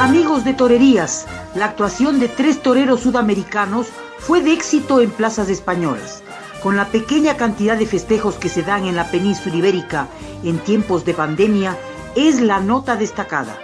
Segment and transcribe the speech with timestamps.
[0.00, 6.22] Amigos de Torerías, la actuación de tres toreros sudamericanos fue de éxito en plazas españolas.
[6.62, 10.08] Con la pequeña cantidad de festejos que se dan en la península ibérica
[10.42, 11.76] en tiempos de pandemia,
[12.16, 13.58] es la nota destacada.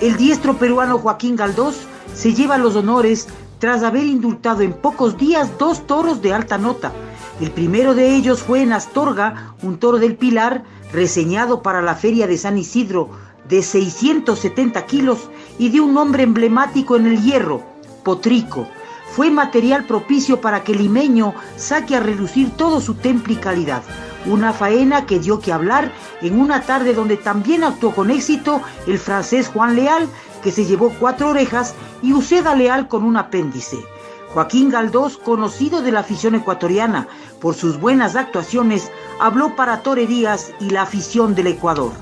[0.00, 1.76] El diestro peruano Joaquín Galdós
[2.14, 3.28] se lleva los honores
[3.58, 6.90] tras haber indultado en pocos días dos toros de alta nota.
[7.38, 12.26] El primero de ellos fue en Astorga, un toro del Pilar, reseñado para la feria
[12.26, 13.10] de San Isidro
[13.52, 17.62] de 670 kilos y de un nombre emblemático en el hierro,
[18.02, 18.66] Potrico.
[19.14, 23.82] Fue material propicio para que limeño saque a relucir todo su temple y calidad.
[24.24, 28.98] Una faena que dio que hablar en una tarde donde también actuó con éxito el
[28.98, 30.08] francés Juan Leal,
[30.42, 33.84] que se llevó cuatro orejas, y Uceda Leal con un apéndice.
[34.32, 37.06] Joaquín Galdós, conocido de la afición ecuatoriana
[37.38, 41.92] por sus buenas actuaciones, habló para Torerías y la afición del Ecuador.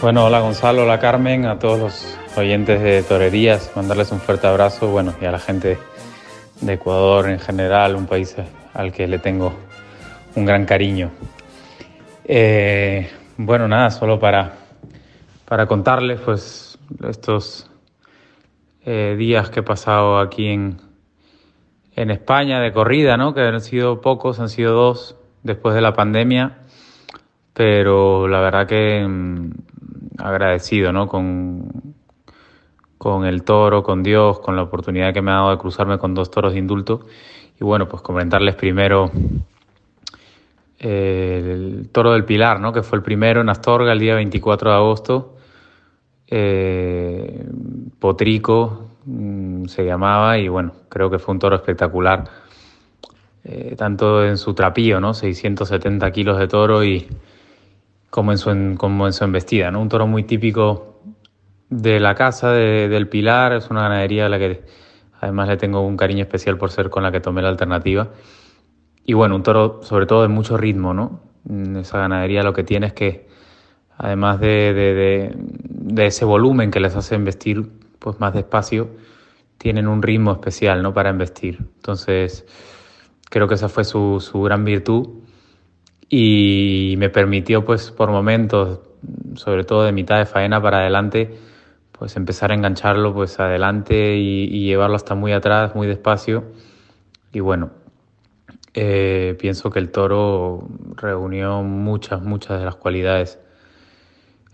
[0.00, 4.88] Bueno, hola Gonzalo, hola Carmen, a todos los oyentes de Torerías, mandarles un fuerte abrazo,
[4.88, 5.78] bueno, y a la gente
[6.60, 8.36] de Ecuador en general, un país
[8.74, 9.54] al que le tengo
[10.34, 11.10] un gran cariño.
[12.24, 14.54] Eh, bueno, nada, solo para,
[15.46, 17.70] para contarles, pues, estos
[18.84, 20.80] eh, días que he pasado aquí en,
[21.96, 23.32] en España de corrida, ¿no?
[23.32, 26.58] Que han sido pocos, han sido dos después de la pandemia,
[27.54, 29.50] pero la verdad que mm,
[30.18, 31.06] agradecido, ¿no?
[31.06, 31.94] Con,
[32.98, 36.14] con el toro, con Dios, con la oportunidad que me ha dado de cruzarme con
[36.14, 37.06] dos toros de indulto.
[37.60, 39.10] Y bueno, pues comentarles primero
[40.80, 42.72] eh, el toro del Pilar, ¿no?
[42.72, 45.36] Que fue el primero en Astorga el día 24 de agosto.
[46.26, 47.46] Eh,
[48.00, 52.24] Potrico mm, se llamaba y bueno, creo que fue un toro espectacular.
[53.44, 55.14] Eh, tanto en su trapío, ¿no?
[55.14, 57.06] 670 kilos de toro y,
[58.14, 59.80] como en su, como en su embestida, ¿no?
[59.80, 61.00] Un toro muy típico
[61.68, 64.62] de la casa del Pilar, es una ganadería a la que
[65.20, 68.12] además le tengo un cariño especial por ser con la que tomé la alternativa.
[69.04, 71.22] Y bueno, un toro sobre todo de mucho ritmo, ¿no?
[71.80, 73.26] Esa ganadería lo que tiene es que
[73.98, 78.90] además de, de, ese volumen que les hace investir pues más despacio,
[79.58, 80.94] tienen un ritmo especial, ¿no?
[80.94, 81.58] Para investir.
[81.58, 82.46] Entonces,
[83.28, 85.23] creo que esa fue su, su gran virtud
[86.16, 88.78] y me permitió pues por momentos,
[89.34, 91.40] sobre todo de mitad de faena para adelante,
[91.90, 96.44] pues empezar a engancharlo pues adelante y, llevarlo hasta muy atrás, muy despacio.
[97.32, 97.72] Y bueno,
[98.74, 103.40] eh, pienso que el toro reunió muchas, muchas de las cualidades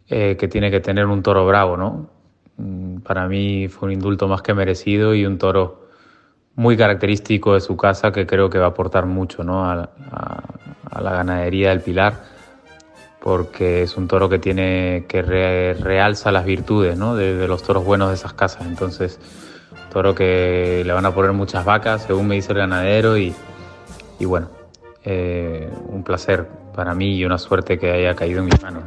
[0.08, 2.08] eh, que tiene que tener un toro bravo, ¿no?
[2.56, 5.79] Mm, para mí fue un indulto más que merecido y un toro
[6.60, 9.64] muy característico de su casa que creo que va a aportar mucho ¿no?
[9.64, 9.88] a,
[11.00, 12.22] la ganadería del Pilar
[13.18, 17.16] porque es un toro que tiene que realza las virtudes ¿no?
[17.16, 18.66] de, los toros buenos de esas casas.
[18.66, 19.18] Entonces,
[19.90, 23.34] toro que le van a poner muchas vacas, según me dice el ganadero, y,
[24.18, 24.48] y bueno,
[25.04, 28.82] eh, un placer para mí y una suerte que haya caído en mis manos.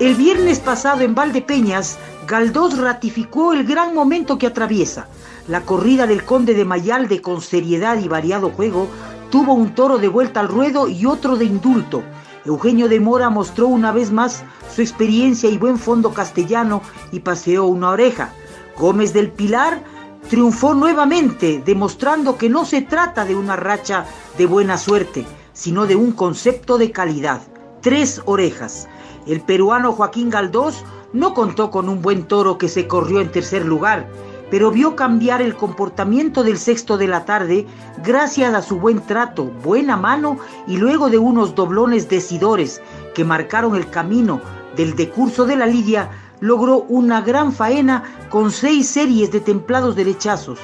[0.00, 5.06] El viernes pasado en Valdepeñas, Galdós ratificó el gran momento que atraviesa
[5.48, 8.88] la corrida del conde de Mayalde con seriedad y variado juego
[9.30, 12.02] tuvo un toro de vuelta al ruedo y otro de indulto.
[12.44, 14.42] Eugenio de Mora mostró una vez más
[14.74, 16.82] su experiencia y buen fondo castellano
[17.12, 18.32] y paseó una oreja.
[18.76, 19.82] Gómez del Pilar
[20.28, 24.04] triunfó nuevamente, demostrando que no se trata de una racha
[24.36, 27.40] de buena suerte, sino de un concepto de calidad.
[27.82, 28.88] Tres orejas.
[29.28, 33.64] El peruano Joaquín Galdós no contó con un buen toro que se corrió en tercer
[33.64, 34.08] lugar
[34.50, 37.66] pero vio cambiar el comportamiento del sexto de la tarde
[38.02, 42.80] gracias a su buen trato, buena mano y luego de unos doblones decidores
[43.14, 44.40] que marcaron el camino
[44.76, 46.10] del decurso de la lidia,
[46.40, 50.58] logró una gran faena con seis series de templados derechazos,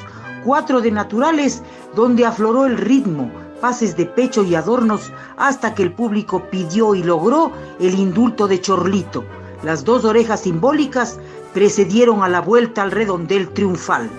[0.45, 1.63] cuatro de naturales
[1.97, 3.31] donde afloró el ritmo,
[3.61, 8.61] pases de pecho y adornos hasta que el público pidió y logró el indulto de
[8.61, 9.25] Chorlito.
[9.65, 11.21] Las dos orejas simbólicas
[11.55, 14.11] precedieron a la vuelta al redondel triunfal.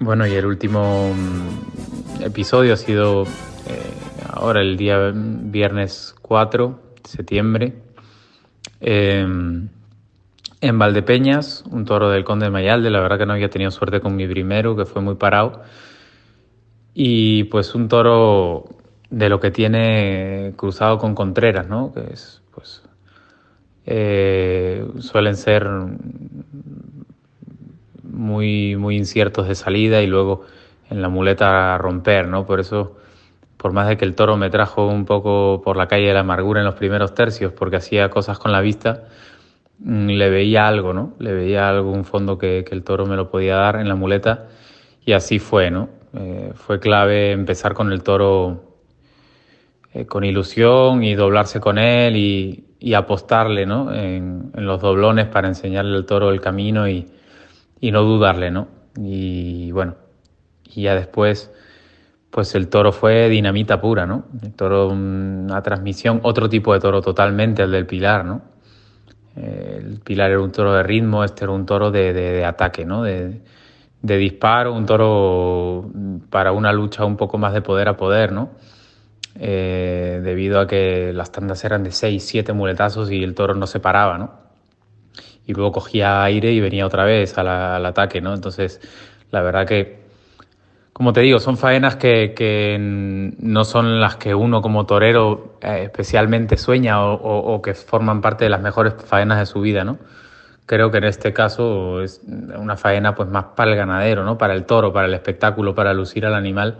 [0.00, 3.26] Bueno, y el último mm, episodio ha sido eh,
[4.32, 7.74] ahora el día viernes 4 de septiembre.
[8.80, 9.68] Em,
[10.60, 14.00] En Valdepeñas, un toro del Conde de Mayalde, la verdad que no había tenido suerte
[14.00, 15.62] con mi primero, que fue muy parado.
[16.94, 18.64] Y pues un toro
[19.10, 21.92] de lo que tiene cruzado con Contreras, ¿no?
[21.92, 22.82] Que es, pues,
[23.90, 25.66] eh, suelen ser
[28.02, 30.44] muy, muy inciertos de salida y luego
[30.90, 32.44] en la muleta romper, ¿no?
[32.44, 32.98] Por eso,
[33.56, 36.20] por más de que el toro me trajo un poco por la calle de la
[36.20, 39.04] amargura en los primeros tercios, porque hacía cosas con la vista,
[39.78, 41.14] mm, le veía algo, ¿no?
[41.18, 44.48] Le veía algún fondo que, que el toro me lo podía dar en la muleta
[45.06, 45.88] y así fue, ¿no?
[46.12, 48.68] Eh, fue clave empezar con el toro
[49.94, 53.92] eh, con ilusión y doblarse con él y, apostarle ¿no?
[53.92, 57.06] En, los doblones para enseñarle al toro el camino y,
[57.80, 58.50] no dudarle.
[58.50, 58.68] ¿no?
[58.96, 59.96] Y bueno,
[60.64, 61.52] y ya después
[62.30, 64.26] pues el toro fue dinamita pura, ¿no?
[64.42, 68.42] El toro, una transmisión, otro tipo de toro totalmente, el del Pilar, ¿no?
[69.34, 73.02] El Pilar era un toro de ritmo, este era un toro de, de ataque, ¿no?
[73.02, 73.40] De,
[74.02, 75.90] de disparo, un toro
[76.30, 78.50] para una lucha un poco más de poder a poder, ¿no?
[79.40, 83.66] Eh, debido a que las tandas eran de 6, 7 muletazos y el toro no
[83.66, 84.32] se paraba, ¿no?
[85.46, 88.34] Y luego cogía aire y venía otra vez al ataque, ¿no?
[88.34, 88.80] Entonces,
[89.30, 90.00] la verdad que,
[90.92, 95.82] como te digo, son faenas que, que no son las que uno como torero eh,
[95.84, 99.98] especialmente sueña o, o que forman parte de las mejores faenas de su vida, ¿no?
[100.68, 104.36] creo que en este caso es una faena pues más para el ganadero, ¿no?
[104.36, 106.76] Para el toro, para el espectáculo, para lucir al animal,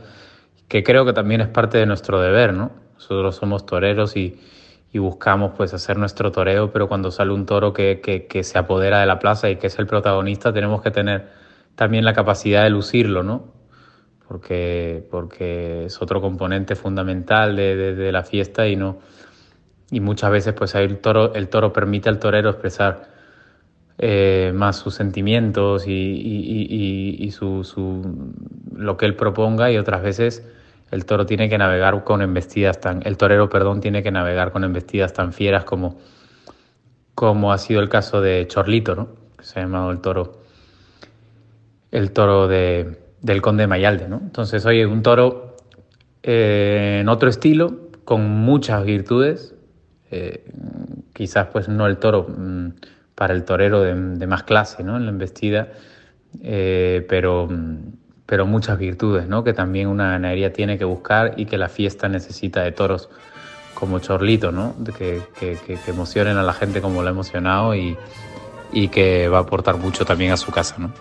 [0.68, 2.70] que creo que también es parte de nuestro deber, ¿no?
[2.94, 4.38] Nosotros somos toreros y,
[4.94, 9.06] buscamos pues hacer nuestro toreo, pero cuando sale un toro que, que, se apodera de
[9.06, 11.28] la plaza y que es el protagonista, tenemos que tener
[11.76, 13.44] también la capacidad de lucirlo, ¿no?
[14.26, 18.98] Porque, porque es otro componente fundamental de, de, la fiesta y no
[19.90, 23.08] y muchas veces pues el toro, el toro permite al torero expresar
[23.98, 28.02] eh, más sus sentimientos y, su,
[28.74, 30.46] lo que él proponga y otras veces
[30.90, 34.64] el toro tiene que navegar con embestidas tan, el torero, perdón, tiene que navegar con
[34.64, 35.98] embestidas tan fieras como,
[37.14, 39.08] como ha sido el caso de Chorlito, ¿no?
[39.36, 40.42] Que se ha llamado el toro,
[41.90, 44.18] el toro de, del conde Mayalde, ¿no?
[44.22, 45.56] Entonces, oye, un toro
[46.22, 49.54] eh, en otro estilo, con muchas virtudes,
[50.10, 50.44] eh,
[51.12, 52.68] quizás pues no el toro mm,
[53.14, 54.96] para el torero de, más clase ¿no?
[54.96, 55.68] en la embestida,
[56.42, 57.48] eh, pero,
[58.28, 59.42] pero muchas virtudes ¿no?
[59.42, 63.08] que también una ganadería tiene que buscar y que la fiesta necesita de toros
[63.72, 64.74] como Chorlito, ¿no?
[64.98, 67.96] que, que, emocionen a la gente como lo ha emocionado y,
[68.70, 70.74] y que va a aportar mucho también a su casa.
[70.76, 70.92] ¿no?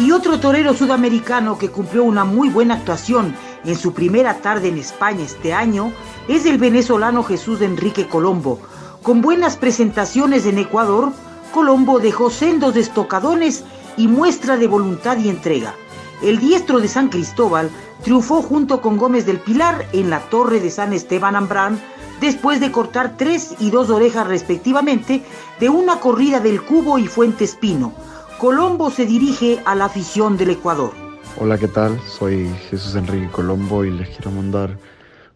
[0.00, 3.32] Y otro torero sudamericano que cumplió una muy buena actuación
[3.64, 5.92] en su primera tarde en España este año
[6.26, 8.60] es el venezolano Jesús Enrique Colombo,
[9.00, 11.12] con buenas presentaciones en Ecuador,
[11.54, 13.62] Colombo dejó sendos estocadones
[13.96, 15.74] y muestra de voluntad y entrega.
[16.22, 17.70] El diestro de San Cristóbal
[18.02, 21.78] triunfó junto con Gómez del Pilar en la torre de San Esteban Ambrán
[22.20, 25.22] después de cortar tres y dos orejas respectivamente
[25.60, 27.92] de una corrida del Cubo y Fuente Espino.
[28.38, 30.92] Colombo se dirige a la afición del Ecuador.
[31.38, 32.00] Hola, ¿qué tal?
[32.02, 34.78] Soy Jesús Enrique Colombo y les quiero mandar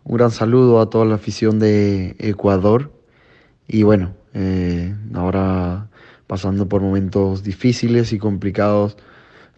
[0.04, 2.90] un gran saludo a toda la afición de Ecuador
[3.68, 5.39] y bueno, eh, ahora
[6.30, 8.96] pasando por momentos difíciles y complicados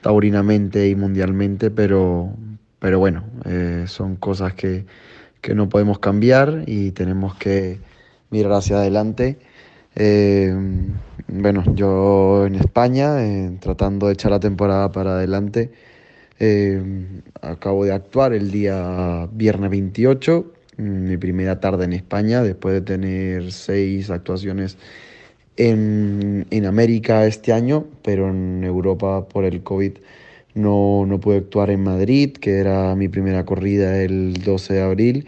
[0.01, 2.35] taurinamente y mundialmente, pero,
[2.79, 4.87] pero bueno, eh, son cosas que,
[5.43, 7.79] que, no podemos cambiar y tenemos que
[8.31, 9.37] mirar hacia adelante.
[9.97, 10.57] Eh,
[11.29, 13.19] bueno, yo en España,
[13.61, 15.73] tratando de echar la temporada para adelante,
[17.43, 23.53] acabo de actuar el día viernes 28 mi primera tarde en España, después de tener
[23.53, 24.79] seis actuaciones
[25.57, 29.93] en, América este año, pero en Europa por el COVID
[30.55, 35.27] no, no pude actuar en Madrid, que era mi primera corrida el 12 de abril,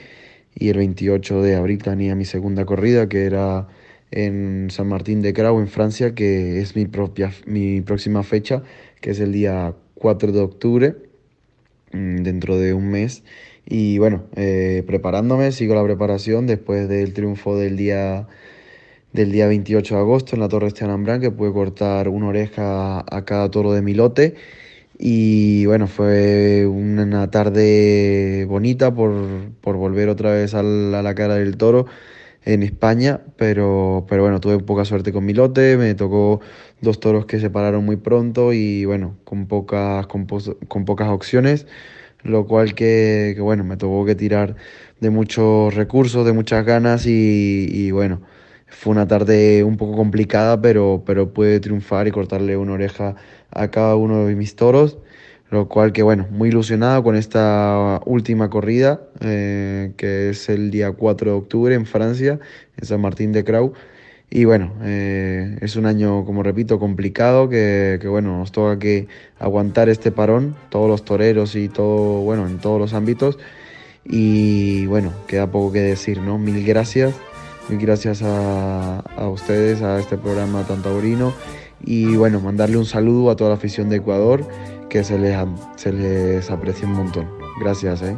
[0.54, 3.68] y el 28 de abril tenía mi segunda corrida, que era
[4.10, 8.62] en San Martín de Crau, en Francia, que es mi, propia, mi próxima fecha,
[9.00, 10.94] que es el día 4 de octubre,
[11.92, 13.24] mm, dentro de un mes.
[13.66, 18.28] Y bueno, eh, preparándome, sigo la preparación después del triunfo del día,
[19.14, 23.25] del día 28 de agosto en la Torre Esteban que pude cortar una oreja a
[23.25, 24.35] cada toro de mi lote.
[24.99, 29.16] Y bueno, fue una tarde bonita por,
[29.62, 31.87] volver otra vez a la, cara del toro
[32.44, 36.40] en España, pero, pero bueno, tuve poca suerte con mi lote, me tocó
[36.83, 41.66] dos toros que se pararon muy pronto y bueno, con pocas, con pocas opciones
[42.25, 44.56] lo cual que, bueno, me tuvo que tirar
[45.00, 48.23] de muchos recursos, de muchas ganas y, bueno,
[48.74, 53.16] fue una tarde un poco complicada, pero, pero pude triunfar y cortarle una oreja
[53.50, 54.98] a cada uno de mis toros.
[55.50, 60.90] Lo cual que bueno, muy ilusionado con esta última corrida, eh, que es el día
[60.92, 62.40] 4 de octubre en Francia,
[62.76, 63.72] en San Martín de Crau.
[64.30, 69.06] Y bueno, eh, es un año, como repito, complicado, que, que, bueno, nos toca que
[69.38, 73.38] aguantar este parón, todos los toreros y todo, bueno, en todos los ámbitos.
[74.04, 76.38] Y bueno, queda poco que decir, ¿no?
[76.38, 77.14] Mil gracias,
[77.68, 81.33] gracias a, a ustedes, a este programa tan taurino.
[81.85, 84.47] Y bueno, mandarle un saludo a toda la afición de Ecuador,
[84.88, 85.37] que se les,
[85.76, 87.28] se les aprecia un montón.
[87.61, 88.16] Gracias, ¿eh?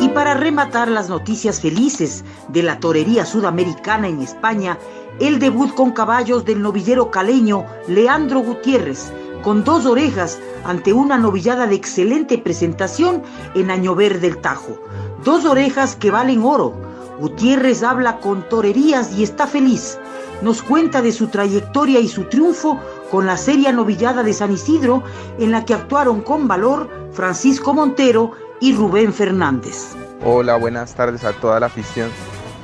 [0.00, 4.78] Y para rematar las noticias felices de la torería sudamericana en España,
[5.20, 11.66] el debut con caballos del novillero caleño Leandro Gutiérrez, con dos orejas ante una novillada
[11.66, 13.22] de excelente presentación
[13.54, 14.78] en Año Verde del Tajo.
[15.24, 16.74] Dos orejas que valen oro.
[17.18, 19.98] Gutiérrez habla con torerías y está feliz.
[20.40, 22.80] Nos cuenta de su trayectoria y su triunfo
[23.10, 25.02] con la seria novillada de San Isidro,
[25.38, 29.94] en la que actuaron con valor Francisco Montero y Rubén Fernández.
[30.24, 32.10] Hola, buenas tardes a toda la afición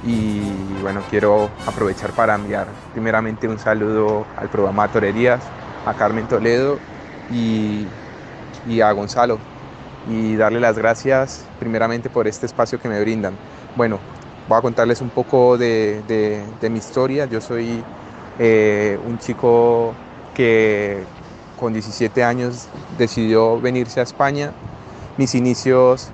[0.04, 0.40] y
[0.80, 5.42] bueno, quiero aprovechar para enviar primeramente un saludo al programa Torerías,
[5.88, 6.78] a Carmen Toledo
[7.33, 7.87] y,
[8.68, 9.38] y, a Gonzalo
[10.11, 13.35] y darle las gracias primeramente por este espacio que me brindan.
[13.75, 13.99] Bueno,
[14.49, 16.02] voy a contarles un poco de,
[16.61, 17.25] de, mi historia.
[17.25, 17.83] Yo soy
[18.38, 19.95] eh, un chico
[20.35, 21.02] que
[21.59, 22.68] con 17 años
[22.99, 24.52] decidió venirse a España.
[25.16, 26.11] Mis inicios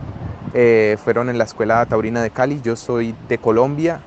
[0.54, 2.60] eh, fueron en la Escuela Taurina de Cali.
[2.62, 4.00] Yo soy de Colombia.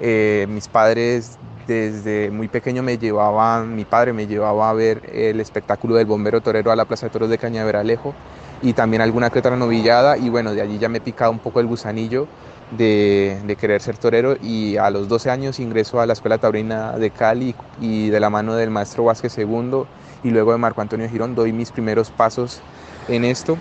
[0.00, 5.40] Eh, mis padres desde muy pequeño me llevaban, mi padre me llevaba a ver el
[5.40, 8.14] espectáculo del bombero torero a la Plaza de Toros de Cañaveralejo
[8.62, 11.60] y también alguna que otra novillada y bueno, de allí ya me picaba un poco
[11.60, 12.26] el gusanillo
[12.70, 16.92] de, de, querer ser torero y a los 12 años ingreso a la Escuela Taurina
[16.92, 19.84] de Cali y de la mano del maestro Vázquez II
[20.22, 22.60] y luego de Marco Antonio Girón doy mis primeros pasos
[23.08, 23.58] en esto.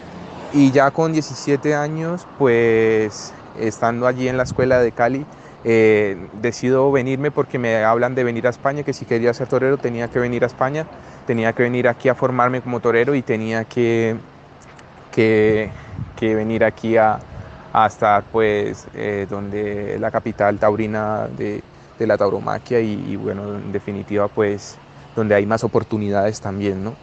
[0.54, 5.26] Y ya con 17 años pues estando allí en la Escuela de Cali
[5.66, 9.78] eh, decido venirme porque me hablan de venir a España, que si quería ser torero
[9.78, 10.86] tenía que venir a España,
[11.26, 14.18] tenía que venir aquí a formarme como torero y tenía que,
[15.12, 15.72] que,
[16.20, 17.20] venir aquí a,
[17.72, 21.62] a estar pues eh, donde la capital taurina de,
[21.98, 24.78] de la tauromaquia y, bueno, en definitiva pues
[25.16, 26.96] donde hay más oportunidades también, ¿no?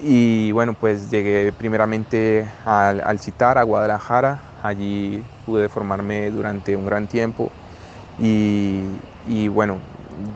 [0.00, 7.08] Y bueno, pues llegué primeramente al CITAR, a Guadalajara, allí pude formarme durante un gran
[7.08, 7.50] tiempo
[8.18, 9.82] y, y bueno,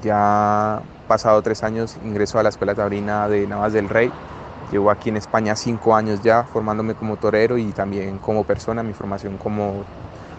[0.02, 4.14] ya pasado tres años ingreso a la Escuela Taurina de Navas del Rey,
[4.70, 8.82] Llevo aquí en España cinco años ya formándome como torero y también como persona.
[8.82, 9.86] Mi formación como,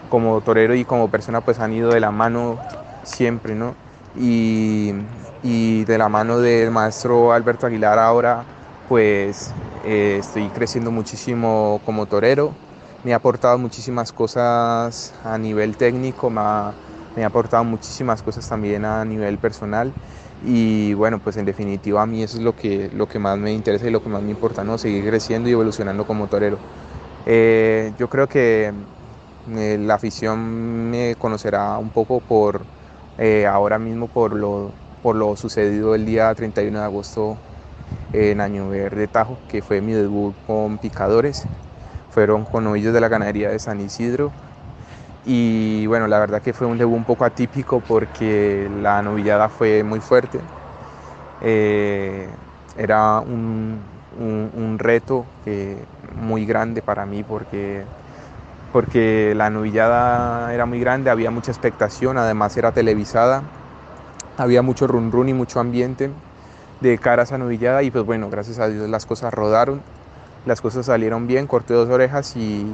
[0.08, 2.62] como torero y como persona pues han ido de la mano
[3.02, 3.78] siempre, ¿no?
[4.14, 4.92] Y,
[5.42, 8.48] y de la mano del maestro Alberto Aguilar ahora
[8.86, 12.58] pues eh, estoy creciendo muchísimo como torero.
[13.02, 16.76] Me ha aportado muchísimas cosas a nivel técnico, me ha,
[17.14, 19.96] me ha aportado muchísimas cosas también a nivel personal
[20.40, 23.52] y bueno, pues en definitiva a mí eso es lo que, lo que más me
[23.52, 24.78] interesa y lo que más me importa, ¿no?
[24.78, 26.62] Seguir creciendo y evolucionando como torero.
[27.24, 28.72] Eh, yo creo que
[29.46, 32.68] eh, la afición me conocerá un poco por
[33.18, 37.42] eh, ahora mismo por lo, por lo sucedido el día 31 de agosto
[38.12, 41.48] en Año Verde Tajo, que fue mi debut con picadores.
[42.08, 44.34] Fueron con novillos de la ganadería de San Isidro
[45.26, 49.82] y bueno, la verdad que fue un debut un poco atípico porque la novillada fue
[49.82, 50.40] muy fuerte.
[51.40, 52.28] Eh,
[52.76, 53.78] era un,
[54.20, 55.24] un, reto
[56.20, 57.82] muy grande para mí porque,
[58.72, 63.42] porque la novillada era muy grande, había mucha expectación, además era televisada,
[64.36, 66.10] había mucho run run y mucho ambiente
[66.80, 69.80] de cara a esa novillada y pues bueno, gracias a Dios las cosas rodaron,
[70.46, 72.66] las cosas salieron bien, corté dos orejas y,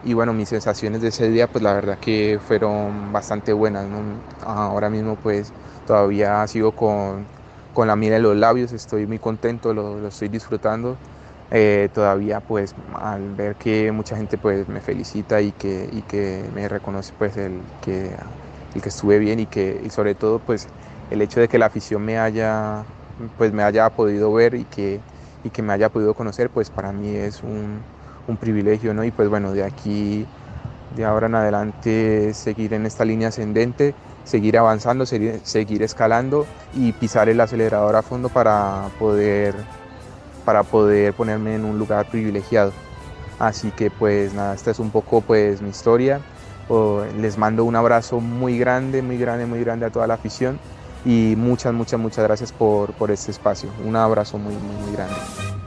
[0.00, 4.24] y bueno, mis sensaciones de ese día pues la verdad que fueron bastante buenas, ¿no?
[4.40, 7.30] Ahora mismo pues todavía sigo con,
[7.72, 11.00] con la miel en los labios, estoy muy contento, lo, lo estoy disfrutando.
[11.50, 16.50] Eh, todavía pues al ver que mucha gente pues me felicita y que, y que
[16.52, 18.16] me reconoce pues el que,
[18.74, 20.68] el que estuve bien y que y sobre todo pues
[21.08, 22.86] el hecho de que la afición me haya
[23.36, 25.04] pues me haya podido ver y que,
[25.42, 27.86] y que me haya podido conocer pues para mí es un,
[28.28, 29.04] un privilegio, ¿no?
[29.04, 30.26] Y pues bueno, de aquí,
[30.96, 33.94] de ahora en adelante, seguir en esta línea ascendente,
[34.24, 39.54] seguir avanzando, seguir, seguir escalando y pisar el acelerador a fondo para poder,
[40.44, 42.72] para poder ponerme en un lugar privilegiado.
[43.38, 46.20] Así que pues nada, esta es un poco pues mi historia
[47.18, 50.58] les mando un abrazo muy grande, muy grande, muy grande a toda la afición
[51.04, 53.70] y muchas, muchas, muchas gracias por, por este espacio.
[53.84, 55.57] Un abrazo muy, muy, muy grande.